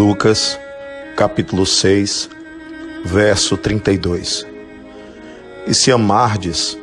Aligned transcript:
Lucas, 0.00 0.58
capítulo 1.14 1.66
6, 1.66 2.30
verso 3.04 3.58
32. 3.58 4.46
E 5.66 5.74
se 5.74 5.92
amardes 5.92 6.78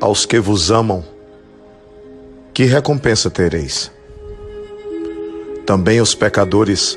aos 0.00 0.24
que 0.24 0.38
vos 0.38 0.70
amam, 0.70 1.04
que 2.54 2.62
recompensa 2.62 3.28
tereis? 3.28 3.90
Também 5.66 6.00
os 6.00 6.14
pecadores 6.14 6.96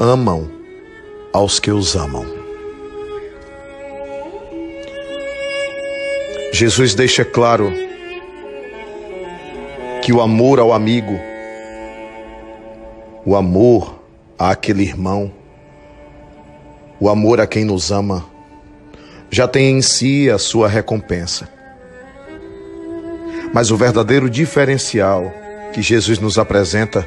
amam 0.00 0.50
aos 1.30 1.60
que 1.60 1.70
os 1.70 1.94
amam. 1.94 2.24
Jesus 6.54 6.94
deixa 6.94 7.22
claro 7.22 7.70
que 10.02 10.10
o 10.10 10.22
amor 10.22 10.58
ao 10.58 10.72
amigo, 10.72 11.20
o 13.26 13.36
amor 13.36 14.01
àquele 14.50 14.82
irmão, 14.82 15.32
o 16.98 17.08
amor 17.08 17.40
a 17.40 17.46
quem 17.46 17.64
nos 17.64 17.92
ama, 17.92 18.24
já 19.30 19.46
tem 19.46 19.78
em 19.78 19.82
si 19.82 20.28
a 20.28 20.38
sua 20.38 20.68
recompensa. 20.68 21.48
Mas 23.54 23.70
o 23.70 23.76
verdadeiro 23.76 24.28
diferencial 24.28 25.32
que 25.72 25.80
Jesus 25.80 26.18
nos 26.18 26.38
apresenta 26.38 27.04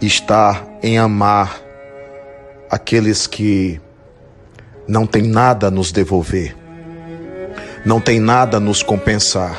está 0.00 0.64
em 0.82 0.98
amar 0.98 1.60
aqueles 2.70 3.26
que 3.26 3.80
não 4.86 5.06
têm 5.06 5.22
nada 5.22 5.68
a 5.68 5.70
nos 5.70 5.92
devolver, 5.92 6.56
não 7.84 8.00
têm 8.00 8.20
nada 8.20 8.56
a 8.56 8.60
nos 8.60 8.82
compensar, 8.82 9.58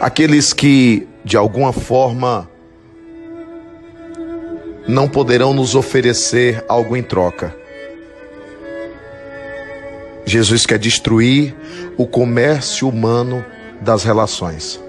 aqueles 0.00 0.52
que 0.52 1.08
de 1.24 1.36
alguma 1.36 1.72
forma 1.72 2.48
não 4.90 5.08
poderão 5.08 5.54
nos 5.54 5.76
oferecer 5.76 6.64
algo 6.68 6.96
em 6.96 7.02
troca. 7.02 7.54
Jesus 10.26 10.66
quer 10.66 10.78
destruir 10.78 11.54
o 11.96 12.06
comércio 12.06 12.88
humano 12.88 13.44
das 13.80 14.02
relações. 14.02 14.80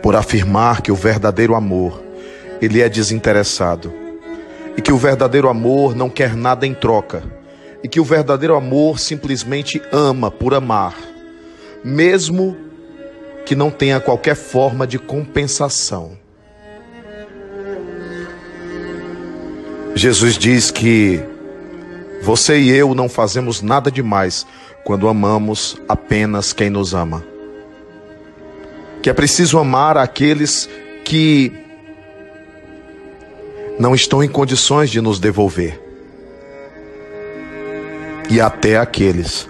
Por 0.00 0.14
afirmar 0.14 0.80
que 0.80 0.92
o 0.92 0.94
verdadeiro 0.94 1.56
amor, 1.56 2.02
ele 2.62 2.80
é 2.80 2.88
desinteressado, 2.88 3.92
e 4.76 4.80
que 4.80 4.92
o 4.92 4.96
verdadeiro 4.96 5.48
amor 5.48 5.96
não 5.96 6.08
quer 6.08 6.36
nada 6.36 6.66
em 6.66 6.72
troca, 6.72 7.22
e 7.82 7.88
que 7.88 7.98
o 7.98 8.04
verdadeiro 8.04 8.54
amor 8.54 9.00
simplesmente 9.00 9.82
ama 9.92 10.30
por 10.30 10.54
amar, 10.54 10.96
mesmo 11.84 12.56
que 13.44 13.56
não 13.56 13.70
tenha 13.70 13.98
qualquer 13.98 14.36
forma 14.36 14.86
de 14.86 14.98
compensação. 14.98 16.20
Jesus 19.94 20.38
diz 20.38 20.70
que 20.70 21.20
você 22.22 22.58
e 22.58 22.70
eu 22.70 22.94
não 22.94 23.08
fazemos 23.08 23.60
nada 23.60 23.90
demais 23.90 24.46
quando 24.84 25.08
amamos 25.08 25.76
apenas 25.88 26.52
quem 26.52 26.70
nos 26.70 26.94
ama. 26.94 27.24
Que 29.02 29.10
é 29.10 29.12
preciso 29.12 29.58
amar 29.58 29.96
aqueles 29.96 30.68
que 31.04 31.52
não 33.78 33.94
estão 33.94 34.22
em 34.22 34.28
condições 34.28 34.90
de 34.90 35.00
nos 35.00 35.18
devolver. 35.18 35.80
E 38.30 38.40
até 38.40 38.78
aqueles 38.78 39.48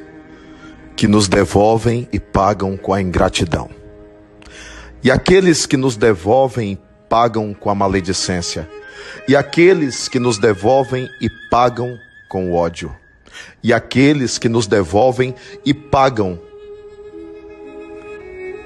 que 0.96 1.06
nos 1.06 1.28
devolvem 1.28 2.08
e 2.12 2.18
pagam 2.18 2.76
com 2.76 2.94
a 2.94 3.02
ingratidão. 3.02 3.68
E 5.02 5.10
aqueles 5.10 5.66
que 5.66 5.76
nos 5.76 5.96
devolvem 5.96 6.72
e 6.72 6.78
pagam 7.08 7.52
com 7.52 7.68
a 7.68 7.74
maledicência 7.74 8.68
e 9.28 9.36
aqueles 9.36 10.08
que 10.08 10.18
nos 10.18 10.38
devolvem 10.38 11.08
e 11.20 11.28
pagam 11.50 11.98
com 12.28 12.52
ódio, 12.52 12.94
e 13.62 13.72
aqueles 13.72 14.38
que 14.38 14.48
nos 14.48 14.66
devolvem 14.66 15.34
e 15.64 15.72
pagam 15.74 16.40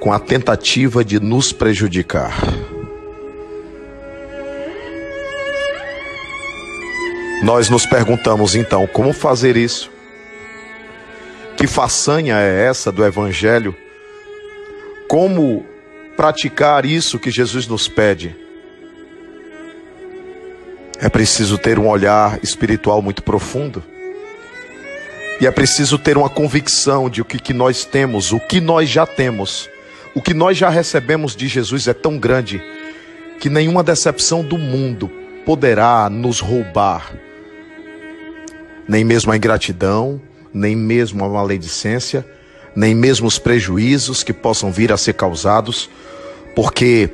com 0.01 0.13
a 0.13 0.19
tentativa 0.19 1.05
de 1.05 1.19
nos 1.19 1.53
prejudicar. 1.53 2.37
Nós 7.43 7.69
nos 7.69 7.85
perguntamos 7.85 8.55
então 8.55 8.87
como 8.87 9.13
fazer 9.13 9.57
isso? 9.57 9.91
Que 11.57 11.67
façanha 11.67 12.39
é 12.39 12.67
essa 12.67 12.91
do 12.91 13.05
Evangelho? 13.05 13.75
Como 15.09 15.65
praticar 16.17 16.85
isso 16.85 17.19
que 17.19 17.31
Jesus 17.31 17.67
nos 17.67 17.89
pede? 17.89 18.44
É 20.99 21.09
preciso 21.09 21.59
ter 21.59 21.79
um 21.79 21.89
olhar 21.89 22.39
espiritual 22.43 23.03
muito 23.03 23.23
profundo. 23.23 23.83
E 25.41 25.47
é 25.47 25.51
preciso 25.51 25.99
ter 25.99 26.17
uma 26.17 26.29
convicção 26.29 27.11
de 27.11 27.21
o 27.21 27.25
que, 27.25 27.39
que 27.39 27.53
nós 27.53 27.85
temos, 27.85 28.33
o 28.33 28.39
que 28.39 28.61
nós 28.61 28.89
já 28.89 29.05
temos. 29.05 29.69
O 30.15 30.23
que 30.23 30.33
nós 30.33 30.57
já 30.57 30.69
recebemos 30.69 31.35
de 31.35 31.49
Jesus 31.49 31.89
é 31.89 31.93
tão 31.93 32.19
grande 32.19 32.63
que 33.41 33.51
nenhuma 33.51 33.83
decepção 33.83 34.45
do 34.45 34.57
mundo 34.57 35.11
poderá 35.45 36.09
nos 36.09 36.39
roubar. 36.39 37.13
Nem 38.87 39.05
mesmo 39.05 39.33
a 39.33 39.37
ingratidão, 39.37 40.21
nem 40.53 40.77
mesmo 40.77 41.25
a 41.25 41.29
maledicência, 41.29 42.25
nem 42.77 42.95
mesmo 42.95 43.27
os 43.27 43.39
prejuízos 43.39 44.23
que 44.23 44.33
possam 44.33 44.71
vir 44.71 44.93
a 44.93 44.97
ser 44.97 45.15
causados, 45.15 45.91
porque 46.55 47.11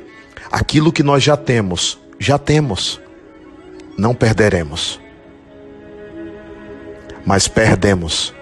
aquilo 0.51 0.91
que 0.91 1.01
nós 1.01 1.23
já 1.23 1.35
temos, 1.35 1.97
já 2.19 2.37
temos 2.37 3.01
não 4.01 4.15
perderemos, 4.15 4.99
mas 7.23 7.47
perdemos 7.47 8.33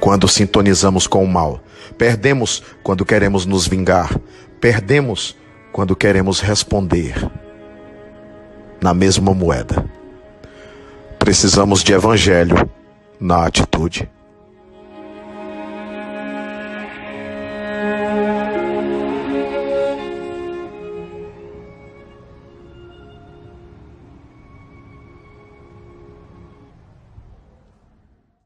quando 0.00 0.26
sintonizamos 0.26 1.06
com 1.06 1.22
o 1.22 1.28
mal, 1.28 1.62
perdemos 1.98 2.62
quando 2.82 3.04
queremos 3.04 3.44
nos 3.44 3.68
vingar, 3.68 4.18
perdemos 4.58 5.36
quando 5.70 5.94
queremos 5.94 6.40
responder 6.40 7.14
na 8.80 8.94
mesma 8.94 9.34
moeda. 9.34 9.84
Precisamos 11.18 11.84
de 11.84 11.92
evangelho 11.92 12.70
na 13.20 13.44
atitude. 13.44 14.08